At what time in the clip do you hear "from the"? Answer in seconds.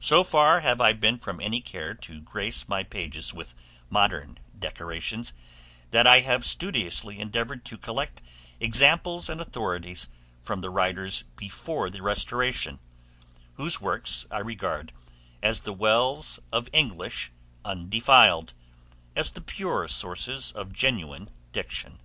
10.42-10.68